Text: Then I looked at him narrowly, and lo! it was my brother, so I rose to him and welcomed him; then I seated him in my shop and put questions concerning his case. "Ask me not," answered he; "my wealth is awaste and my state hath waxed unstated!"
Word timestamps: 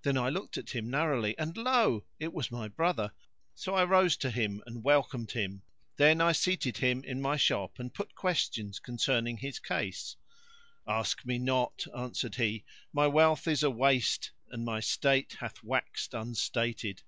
Then 0.00 0.16
I 0.16 0.30
looked 0.30 0.56
at 0.56 0.70
him 0.70 0.88
narrowly, 0.88 1.36
and 1.36 1.54
lo! 1.54 2.06
it 2.18 2.32
was 2.32 2.50
my 2.50 2.68
brother, 2.68 3.12
so 3.54 3.74
I 3.74 3.84
rose 3.84 4.16
to 4.16 4.30
him 4.30 4.62
and 4.64 4.82
welcomed 4.82 5.32
him; 5.32 5.60
then 5.98 6.22
I 6.22 6.32
seated 6.32 6.78
him 6.78 7.04
in 7.04 7.20
my 7.20 7.36
shop 7.36 7.78
and 7.78 7.92
put 7.92 8.14
questions 8.14 8.78
concerning 8.78 9.36
his 9.36 9.58
case. 9.58 10.16
"Ask 10.86 11.22
me 11.26 11.38
not," 11.38 11.84
answered 11.94 12.36
he; 12.36 12.64
"my 12.94 13.08
wealth 13.08 13.46
is 13.46 13.62
awaste 13.62 14.30
and 14.48 14.64
my 14.64 14.80
state 14.80 15.34
hath 15.38 15.62
waxed 15.62 16.14
unstated!" 16.14 17.02